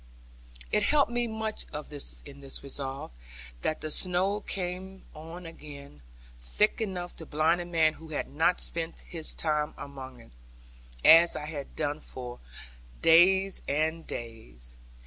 It 0.71 0.81
helped 0.81 1.11
me 1.11 1.27
much 1.27 1.67
in 2.25 2.39
this 2.39 2.63
resolve, 2.63 3.11
that 3.59 3.81
the 3.81 3.91
snow 3.91 4.39
came 4.39 5.05
on 5.13 5.45
again, 5.45 6.01
thick 6.41 6.81
enough 6.81 7.15
to 7.17 7.25
blind 7.27 7.61
a 7.61 7.65
man 7.65 7.93
who 7.93 8.07
had 8.09 8.27
not 8.27 8.59
spent 8.59 9.01
his 9.01 9.35
time 9.35 9.75
among 9.77 10.19
it, 10.19 10.31
as 11.05 11.35
I 11.35 11.45
had 11.45 11.75
done 11.75 11.97
now 11.97 12.01
for 12.01 12.39
days 13.03 13.61
and 13.67 14.07
days. 14.07 14.73